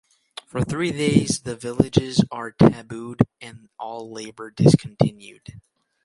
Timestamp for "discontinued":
4.49-5.61